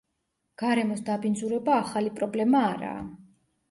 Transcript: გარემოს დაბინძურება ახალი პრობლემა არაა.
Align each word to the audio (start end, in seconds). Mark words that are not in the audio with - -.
გარემოს 0.61 1.05
დაბინძურება 1.11 1.79
ახალი 1.85 2.13
პრობლემა 2.19 2.67
არაა. 2.75 3.09